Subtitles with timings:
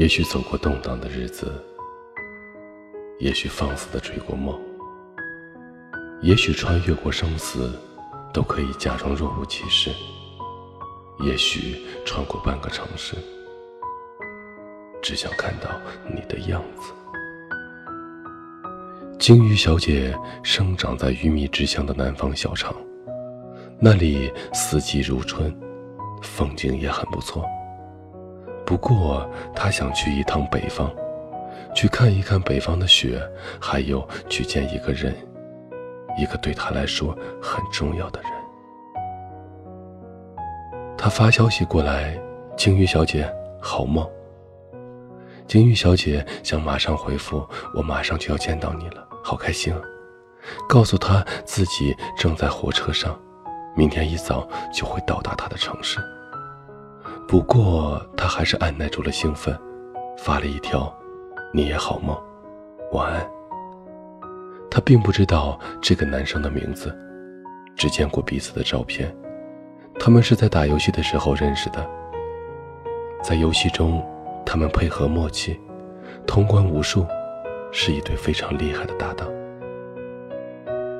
[0.00, 1.52] 也许走过动荡的日子，
[3.18, 4.58] 也许放肆的追过梦，
[6.22, 7.70] 也许穿越过生死，
[8.32, 9.90] 都可以假装若无其事。
[11.22, 13.14] 也许穿过半个城市，
[15.02, 15.68] 只想看到
[16.10, 16.92] 你的样子。
[19.18, 22.74] 金鱼小姐生长在鱼米之乡的南方小城，
[23.78, 25.54] 那里四季如春，
[26.22, 27.44] 风景也很不错。
[28.70, 30.88] 不过，他想去一趟北方，
[31.74, 33.20] 去看一看北方的雪，
[33.60, 35.12] 还有去见一个人，
[36.16, 38.30] 一个对他来说很重要的人。
[40.96, 42.16] 他发消息过来
[42.56, 43.28] ：“金鱼小姐，
[43.60, 44.08] 好梦。”
[45.48, 47.44] 金鱼小姐想马上回复
[47.74, 49.80] ：“我马上就要见到你了。”好开心啊！
[50.68, 53.20] 告诉他自己正在火车上，
[53.74, 55.98] 明天一早就会到达他的城市。
[57.30, 59.56] 不过他还是按耐住了兴奋，
[60.18, 60.92] 发了一条
[61.54, 62.20] ：“你也好梦，
[62.90, 63.24] 晚安。”
[64.68, 66.92] 他并不知道这个男生的名字，
[67.76, 69.16] 只见过彼此的照片。
[69.96, 71.88] 他们是在打游戏的时候认识的，
[73.22, 74.04] 在游戏中，
[74.44, 75.56] 他们配合默契，
[76.26, 77.06] 通关无数。
[77.70, 79.28] 是一对非常厉害的搭档。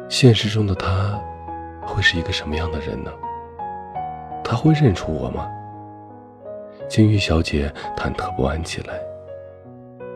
[0.08, 1.20] 现实中的他，
[1.82, 3.10] 会是一个什么样的人呢？
[4.44, 5.50] 他会认出我吗？
[6.90, 9.00] 金鱼小姐忐忑不安起来。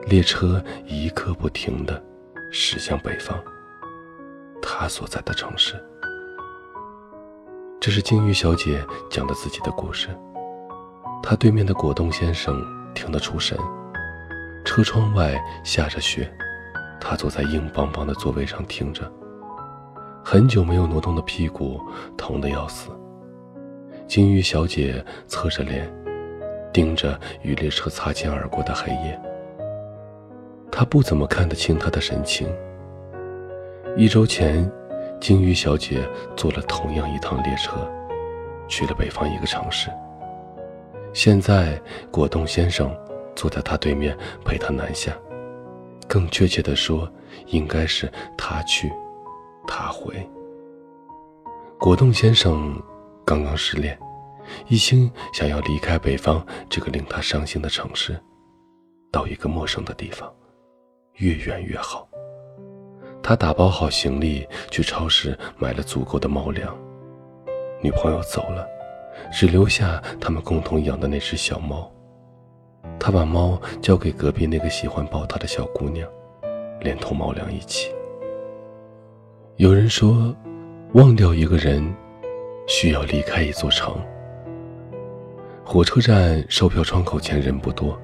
[0.08, 2.02] 列车一刻不停的
[2.50, 3.38] 驶向北方，
[4.60, 5.76] 她所在的城市。
[7.80, 10.08] 这是金鱼小姐讲的自己的故事。
[11.22, 12.60] 她对面的果冻先生
[12.92, 13.56] 听得出神。
[14.64, 16.28] 车窗外下着雪。
[17.00, 19.12] 他坐在硬邦邦的座位上听着，
[20.24, 21.78] 很久没有挪动的屁股
[22.16, 22.88] 疼得要死。
[24.08, 25.92] 金鱼小姐侧着脸，
[26.74, 29.18] 盯着与列车擦肩而过的黑夜。
[30.70, 32.48] 她不怎么看得清他的神情。
[33.96, 34.68] 一周前，
[35.20, 37.88] 鲸鱼小姐坐了同样一趟列车，
[38.66, 39.88] 去了北方一个城市。
[41.12, 41.80] 现在，
[42.10, 42.92] 果冻先生
[43.36, 45.12] 坐在他对面，陪他南下。
[46.08, 47.08] 更确切的说，
[47.46, 48.92] 应该是他去，
[49.64, 50.12] 他回。
[51.78, 52.76] 果冻先生
[53.24, 53.96] 刚刚失恋，
[54.68, 58.18] 一心想要离开北方这个令他伤心的城市，
[59.10, 60.32] 到一个陌生的地方，
[61.14, 62.08] 越远越好。
[63.22, 66.76] 他打包好行李，去超市买了足够的猫粮。
[67.82, 68.66] 女朋友走了，
[69.32, 71.90] 只留下他们共同养的那只小猫。
[73.00, 76.08] 他把猫交给隔壁那个喜欢抱他的小姑娘，
[76.80, 77.90] 连同猫粮一起。
[79.56, 80.34] 有人说，
[80.94, 81.94] 忘掉一个人，
[82.66, 83.96] 需要离开一座城。
[85.66, 87.98] 火车站售票窗口前人不多，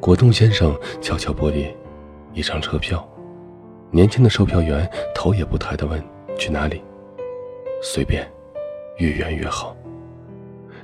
[0.00, 1.66] 果冻先生敲敲玻璃，
[2.32, 3.06] 一张车票。
[3.90, 6.02] 年轻的售票员头也不抬地问
[6.38, 6.82] ：“去哪里
[7.84, 8.26] ？”“随便，
[8.96, 9.76] 越远越好。”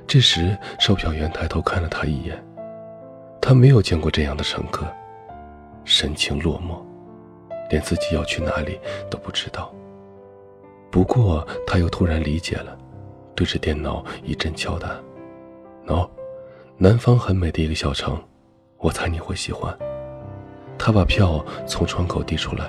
[0.06, 2.38] 这时，售票员抬头看了他一眼。
[3.41, 4.87] 他没有见过这样的乘客，
[5.84, 6.84] 神情落寞，
[7.70, 8.78] 连自己要去哪里
[9.10, 9.75] 都不知道。
[10.91, 12.76] 不过他又突然理解了，
[13.34, 14.91] 对着电脑一阵敲打。
[15.88, 16.06] 喏，
[16.76, 18.22] 南方很美的一个小城，
[18.76, 19.75] 我猜你会喜欢。
[20.76, 22.66] 他把票从窗口递出来，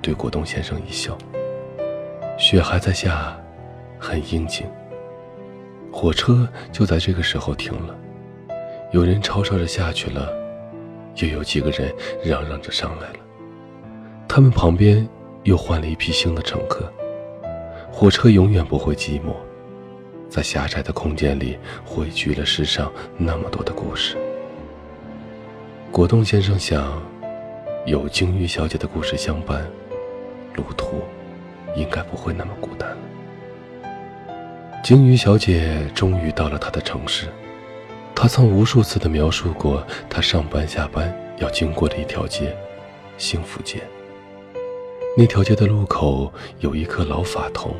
[0.00, 1.18] 对果冻先生一笑。
[2.38, 3.36] 雪还在下，
[3.98, 4.64] 很应景。
[5.92, 7.96] 火车就在这个时候停了。
[8.92, 10.32] 有人吵吵着下去了，
[11.16, 11.92] 又有几个人
[12.22, 13.18] 嚷嚷着上来了。
[14.28, 15.06] 他们旁边
[15.42, 16.88] 又换了一批新的乘客。
[17.90, 19.34] 火车永远不会寂寞，
[20.34, 24.16] 在狭窄的空间里汇聚了世上那么多的故事。
[25.92, 27.00] 果冻先生想，
[27.86, 29.64] 有鲸鱼小姐的故事相伴，
[30.56, 31.04] 路途
[31.76, 32.96] 应该不会那么孤单了。
[34.82, 37.28] 鲸鱼小姐终于到了她的城市。
[38.12, 42.52] 她曾无数次地描述过她上班下班要经过的一条街——
[43.18, 43.80] 幸福街。
[45.16, 47.76] 那条街的路口有一棵老法桐，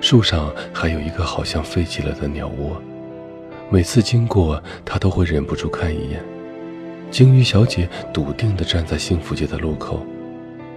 [0.00, 2.80] 树上还有一个好像废弃了的鸟窝。
[3.70, 6.24] 每次经过，他都会忍不住看一眼。
[7.10, 10.04] 鲸鱼小姐笃定地站在幸福街的路口，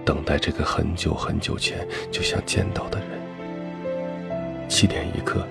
[0.04, 3.08] 等待这个很久很久前就想见到的人。
[4.68, 5.46] 七点一刻。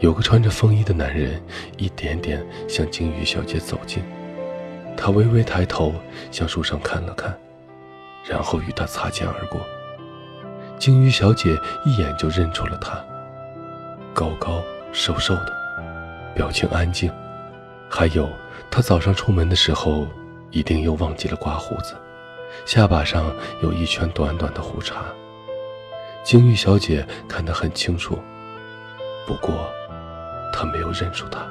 [0.00, 1.42] 有个穿着风衣的男人
[1.76, 4.00] 一点点向鲸鱼小姐走近，
[4.96, 5.92] 他微微抬头
[6.30, 7.36] 向树上看了看，
[8.24, 9.60] 然后与她擦肩而过。
[10.78, 13.04] 鲸鱼小姐一眼就认出了他，
[14.14, 15.52] 高高瘦瘦的，
[16.34, 17.10] 表情安静，
[17.90, 18.30] 还有，
[18.70, 20.06] 他早上出门的时候，
[20.50, 21.94] 一定又忘记了刮胡子，
[22.64, 25.02] 下巴上有一圈短短的胡茬。
[26.22, 28.18] 鲸鱼小姐看得很清楚，
[29.26, 29.68] 不过，
[30.52, 31.44] 她没有认出他。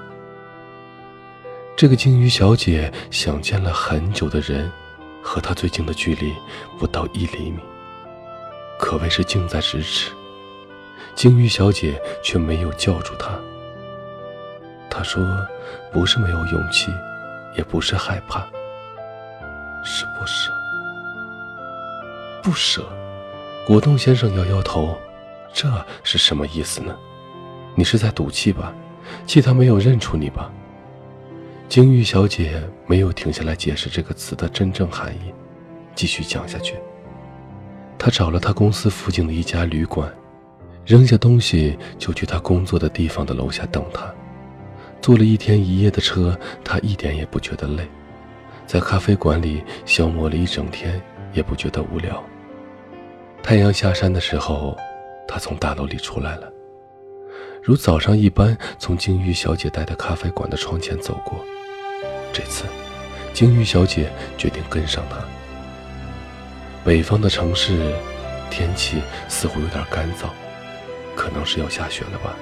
[1.75, 4.71] 这个鲸鱼小姐想见了很久的人，
[5.21, 6.33] 和他最近的距离
[6.79, 7.59] 不到一厘米，
[8.77, 10.12] 可谓是近在咫尺。
[11.15, 13.38] 金鱼小姐却没有叫住他。
[14.89, 15.24] 她说
[15.91, 16.91] ：“不是没有勇气，
[17.57, 18.41] 也不是害怕，
[19.83, 20.51] 是不舍。
[22.44, 22.85] 不舍。”
[23.65, 24.97] 果冻先生摇摇头
[25.51, 25.68] ：“这
[26.03, 26.95] 是什么意思呢？
[27.75, 28.74] 你是在赌气吧？
[29.25, 30.51] 气他没有认出你吧？”
[31.68, 35.33] 金玉小姐没有停下来解释这个词的真正含义，
[35.95, 36.75] 继续讲下去。
[38.07, 40.09] 他找了他公司附近的一家旅馆，
[40.86, 44.09] 扔下东西就去他工作的地方的楼下等他。
[45.01, 47.86] 坐了一天一夜的车，他一点也不觉得累，
[48.65, 51.01] 在咖啡馆里消磨了一整天，
[51.33, 52.24] 也不觉得无聊。
[53.44, 54.77] 太阳下山的时候，
[55.27, 56.50] 他从大楼里出来了，
[57.62, 61.44] 如早上一般从金玉小姐待的咖啡馆的窗前走过。
[62.31, 62.63] 这次，
[63.33, 65.18] 金玉小姐决定跟上他。
[66.88, 67.94] 北方的城市，
[68.50, 70.30] 天气似乎有点干燥，
[71.18, 72.34] 可能是要下雪了吧。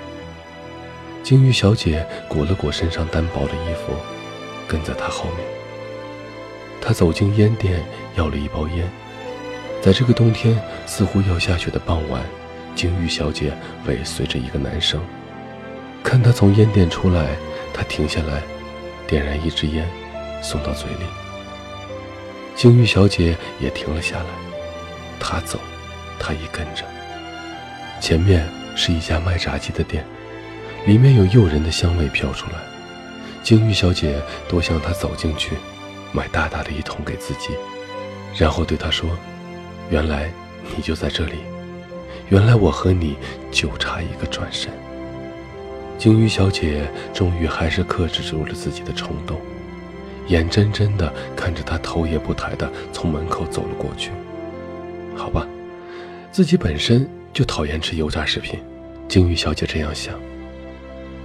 [1.24, 3.96] 金玉小姐裹了裹身上单薄的衣服，
[4.68, 5.40] 跟在他后面。
[6.80, 7.84] 他走进烟店，
[8.16, 8.88] 要了一包烟。
[9.82, 10.56] 在这个冬天
[10.86, 12.22] 似乎要下雪的傍晚，
[12.76, 13.52] 金玉小姐
[13.88, 15.02] 尾随着一个男生。
[16.04, 17.36] 看他从烟店出来，
[17.74, 18.44] 他停下来，
[19.08, 19.90] 点燃一支烟，
[20.44, 21.25] 送到嘴里。
[22.56, 24.25] 鲸鱼小姐也停了下来。
[25.19, 25.60] 她走，
[26.19, 26.84] 他一跟着。
[28.00, 30.06] 前面是一家卖炸鸡的店，
[30.86, 32.57] 里面有诱人的香味飘出来。
[33.44, 35.56] 鲸鱼小姐多向他走进去，
[36.12, 37.50] 买大大的一桶给自己，
[38.38, 39.10] 然后对他说。
[39.92, 40.31] 原来
[40.75, 41.34] 你就在这里，
[42.30, 43.16] 原来我和你
[43.51, 44.72] 就差一个转身。
[45.98, 49.40] 鲸鱼小姐终于还是克制住了自己的冲动，
[50.27, 54.12] 眼睁睁地看着他头也不抬地从门口走了过去。
[55.16, 55.48] 好吧，
[56.31, 58.60] 自己本身就讨厌吃油炸食品，
[59.07, 60.13] 金鱼小姐这样想。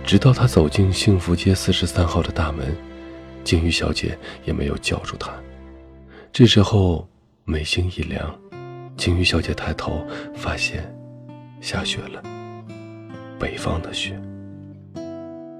[0.04, 2.74] 直到他走进幸福街四十三号的大门，
[3.44, 5.30] 金鱼小姐也没有叫住他。
[6.32, 7.08] 这时候
[7.44, 8.34] 眉心一凉。
[8.96, 10.94] 金鱼小姐抬头，发现
[11.60, 12.22] 下雪了。
[13.38, 14.20] 北方的雪。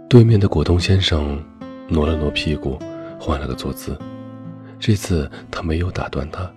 [0.08, 1.42] 对面的果冻先生
[1.88, 2.78] 挪了挪屁股，
[3.20, 3.96] 换了个坐姿。
[4.78, 6.50] 这次他没有打断他，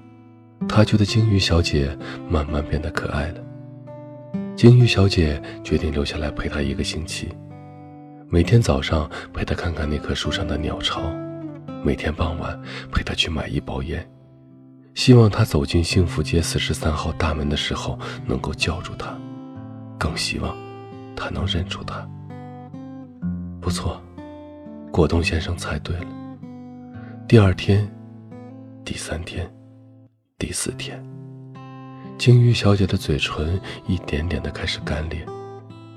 [0.68, 1.96] 他觉得鲸鱼小姐
[2.30, 3.42] 慢慢变得可爱了。
[4.56, 7.28] 鲸鱼小姐决定留下来陪他一个星期，
[8.30, 11.02] 每天早上陪他看看那棵树上的鸟巢，
[11.84, 12.58] 每天傍晚
[12.92, 14.08] 陪他去买一包烟。
[14.96, 19.14] 希望他走进幸福街四十三号大门的时候能够叫住他，
[20.00, 20.56] 更希望
[21.16, 22.08] 他能认出他。
[23.60, 24.02] 不错，
[24.92, 26.23] 果冻先生猜对了。
[27.34, 27.92] 第二天、
[28.86, 29.52] 第三天、
[30.38, 31.04] 第四天，
[32.16, 35.26] 鲸鱼小姐的嘴唇一点点的开始干裂，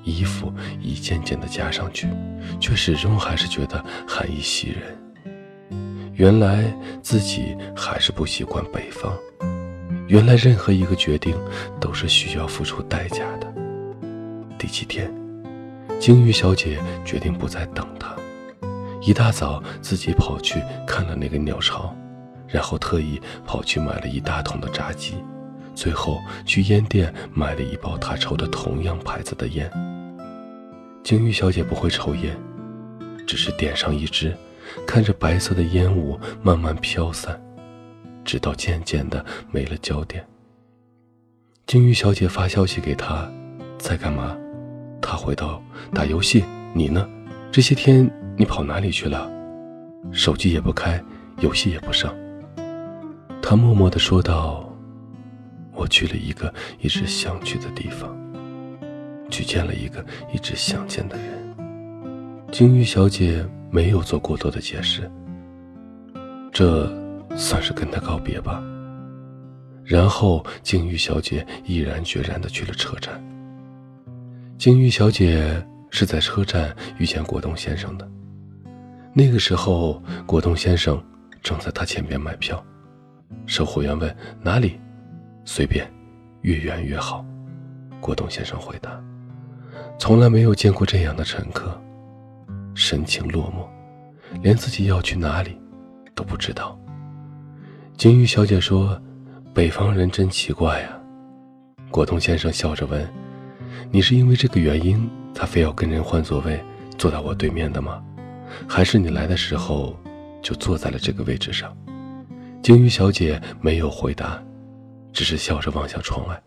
[0.03, 0.51] 衣服
[0.81, 2.09] 一件件的加上去，
[2.59, 4.99] 却始终还是觉得寒意袭人。
[6.15, 9.13] 原来自己还是不习惯北方，
[10.09, 11.37] 原来任何一个决定
[11.79, 13.55] 都是需要付出代价的。
[14.57, 15.13] 第七天，
[16.01, 18.17] 鲸鱼小姐决定不再等他，
[19.07, 21.95] 一大早自己跑去看了那个鸟巢，
[22.49, 25.15] 然后特意跑去买了一大桶的炸鸡，
[25.77, 29.71] 最后去烟店买了一包他抽的同样牌子的烟。
[31.05, 32.37] 金鱼小姐不会抽烟，
[33.25, 34.37] 只是点上一支。
[34.85, 37.41] 看着白色的烟雾慢慢飘散，
[38.25, 40.27] 直到渐渐的没了焦点。
[41.65, 43.31] 金鱼小姐发消息给他，
[43.79, 44.37] 在干嘛？
[45.01, 45.63] 他回道：
[45.95, 46.45] 打游戏。
[46.75, 47.09] 你呢？
[47.53, 49.31] 这些天你跑哪里去了？
[50.13, 51.03] 手机也不开，
[51.41, 52.15] 游戏也不上。
[53.43, 54.69] 他默默的说道：
[55.73, 58.17] 我去了一个一直想去的地方，
[59.31, 62.47] 去见了一个一直想见的人。
[62.53, 63.47] 金鱼小姐。
[63.69, 65.11] 没有做过多的解释，
[66.51, 66.89] 这
[67.37, 68.63] 算是跟他告别吧。
[69.85, 73.23] 然后，金玉小姐毅然决然地去了车站。
[74.57, 78.09] 金玉小姐是在车站遇见果冻先生的。
[79.19, 81.03] 那个时候，果冻先生
[81.43, 82.63] 正在他前边买票。
[83.47, 84.79] 售货员问：“哪里
[85.43, 85.91] ？”“随便，
[86.43, 87.25] 越远越好。”
[87.99, 89.03] 果冻先生回答。
[89.99, 91.81] 从来没有见过这样的乘客。
[92.75, 93.67] 神情落寞，
[94.43, 95.59] 连自己要去哪里
[96.15, 96.79] 都不知道。
[97.97, 99.01] 金鱼小姐说
[99.55, 100.91] ：“北方人真奇怪呀。”
[101.91, 103.09] 果冻先生笑着问
[103.91, 106.63] ：“你是因为这个原因才非要跟人换座位，
[106.99, 108.03] 坐到我对面的吗？
[108.69, 109.97] 还是你来的时候
[110.43, 111.77] 就坐在了这个位置上？”
[112.63, 114.43] 鲸鱼小姐没有回答，
[115.13, 116.43] 只是笑着望向窗外。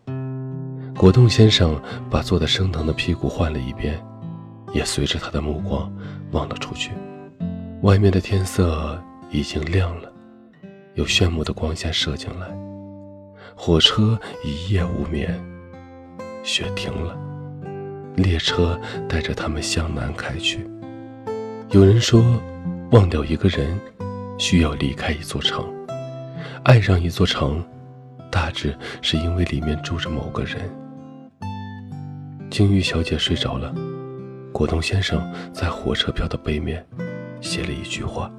[0.95, 3.97] 果冻先生把坐得生疼的屁股换了一边，
[4.73, 5.89] 也随着他的目光
[6.31, 6.91] 望了出去。
[7.83, 9.01] 外面的天色
[9.31, 10.11] 已经亮了，
[10.95, 12.47] 有炫目的光线射进来。
[13.55, 15.41] 火车一夜无眠，
[16.43, 17.17] 雪停了，
[18.17, 18.77] 列车
[19.07, 20.69] 带着他们向南开去。
[21.71, 22.23] 有人说，
[22.89, 23.79] 忘掉一个人，
[24.39, 25.63] 需要离开一座城；
[26.63, 27.63] 爱上一座城，
[28.31, 30.67] 大致是因为里面住着某个人。
[32.49, 33.71] 鲸鱼小姐睡着了，
[34.51, 35.21] 果冻先生
[35.53, 36.83] 在火车票的背面
[37.39, 38.31] 写了一句话：“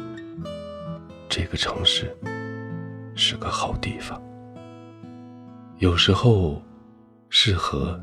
[1.30, 2.12] 这个城市
[3.14, 4.20] 是个好地方。”
[5.78, 6.60] 有时候，
[7.28, 7.96] 适合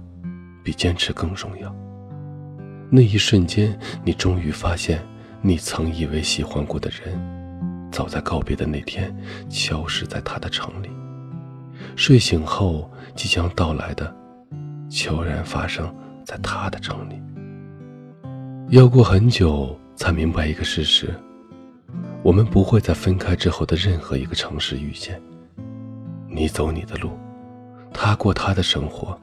[0.64, 1.76] 比坚持更重要。
[2.90, 5.06] 那一瞬间，你终于发现，
[5.48, 7.18] 你曾以为喜欢过的人，
[7.90, 9.16] 早在告别的那天
[9.50, 10.90] 消失在他的城里。
[11.96, 14.14] 睡醒后，即将到来的。
[14.90, 15.90] 悄然发生
[16.26, 17.16] 在他的城里。
[18.68, 21.16] 要过很久才明白一个事实：
[22.24, 25.18] 我们不会在分开之后的任何一个城市遇见。
[26.28, 27.12] 你走你的路，
[27.94, 29.18] 他过他的生活。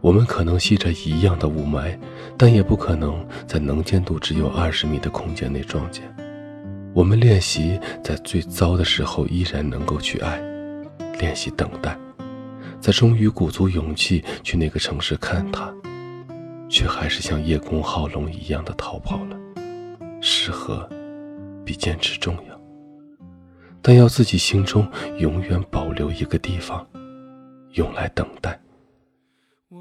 [0.00, 1.98] 我们可能吸着一样的雾霾，
[2.38, 6.02] 但也不可能在能见度只有二十米的空间内撞见。
[6.94, 10.40] 我们练习在最糟的时候依然能够去爱，
[11.18, 11.96] 练习等待。
[12.80, 15.70] 在终于鼓足勇气去那个城市看他，
[16.68, 19.36] 却还是像叶公好龙一样的逃跑了。
[20.22, 20.88] 适合
[21.62, 22.60] 比坚持重要，
[23.82, 24.86] 但要自己心中
[25.18, 26.86] 永远保留一个地方，
[27.72, 28.58] 用来等待，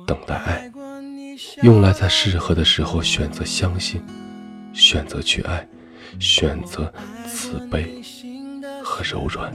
[0.06, 0.72] 等待爱，
[1.64, 4.00] 用来在适合的时候选择相信，
[4.72, 5.68] 选择去爱，
[6.20, 6.94] 选择
[7.26, 8.00] 慈悲
[8.84, 9.52] 和柔软。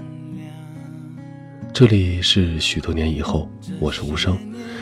[1.72, 3.48] 这里是许多年以后，
[3.78, 4.36] 我是无声。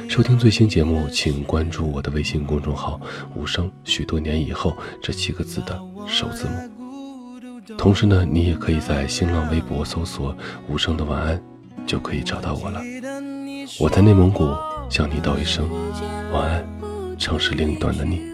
[0.08, 2.98] 收听最新节目，请关注我的微信公众号
[3.36, 3.70] “无声”。
[3.84, 7.76] 许多年以后这七个字的首字母。
[7.76, 10.34] 同时呢，你也可以在新浪微博搜索
[10.66, 11.42] “无声的晚安”，
[11.86, 12.80] 就可以找到我了。
[13.78, 14.44] 我在内蒙古
[14.92, 15.66] 向你道一声
[16.34, 16.62] 晚安，
[17.18, 18.30] 城市另一端的你。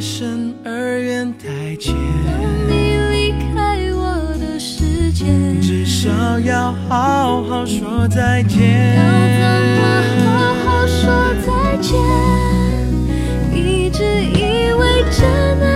[0.00, 1.94] 深而远太浅。
[1.94, 2.34] 当
[2.66, 4.00] 你离开我
[4.36, 5.24] 的世界，
[5.60, 8.96] 至少要好好说再见。
[8.96, 9.02] 要
[9.38, 9.40] 怎
[9.76, 9.84] 么
[10.24, 11.00] 好好说
[11.46, 11.94] 再见？
[13.54, 15.22] 一直以为真
[15.60, 15.71] 爱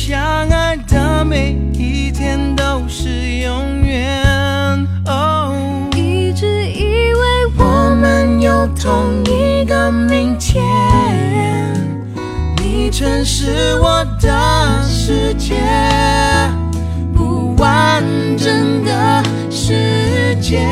[0.00, 3.08] 相爱的每一天都是
[3.42, 4.22] 永远。
[5.96, 10.62] 一直以为我们有同一个明天，
[12.58, 15.56] 你曾是我的世界，
[17.12, 18.04] 不完
[18.38, 20.64] 整的世界。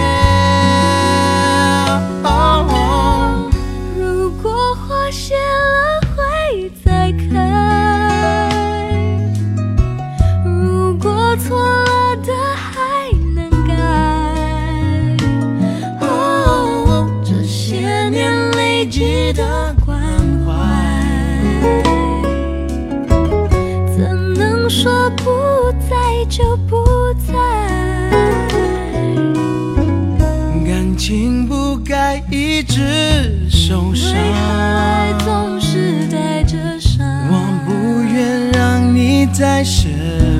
[39.38, 39.88] 再失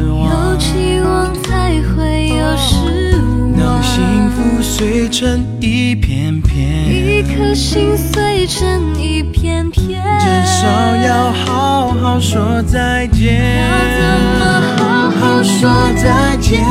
[0.08, 3.12] 望，有期望才会有失
[3.52, 3.60] 望。
[3.60, 13.58] 当幸福碎成一片片，一颗心碎成一片片，至少要好好说再见。
[13.60, 14.02] 要怎
[14.38, 14.42] 么
[14.78, 15.68] 好好说
[16.02, 16.64] 再见？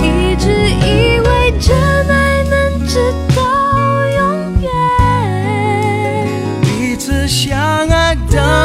[0.00, 1.76] 一直以为真
[2.08, 2.98] 爱能直
[3.36, 3.42] 到。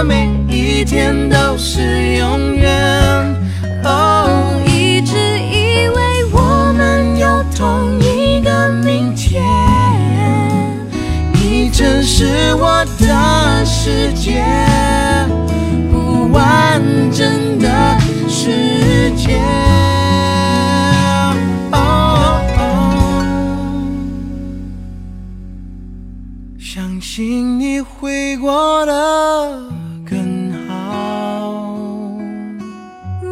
[0.06, 2.47] 每一天都是永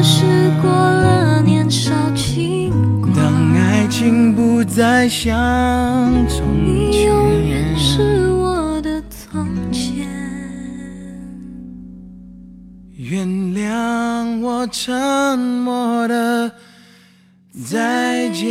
[0.00, 0.02] 风华。
[0.02, 0.24] 何时
[0.62, 3.14] 过了年少轻狂？
[3.14, 5.30] 当爱情不再像
[6.26, 10.08] 从前，你永远是我的从前。
[12.96, 16.50] 原谅我沉默的
[17.64, 18.50] 再见。